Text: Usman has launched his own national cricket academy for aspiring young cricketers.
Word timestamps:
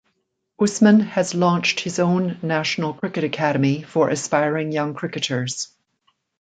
Usman 0.59 1.01
has 1.01 1.35
launched 1.35 1.81
his 1.81 1.99
own 1.99 2.39
national 2.41 2.95
cricket 2.95 3.23
academy 3.23 3.83
for 3.83 4.09
aspiring 4.09 4.71
young 4.71 4.95
cricketers. 4.95 5.67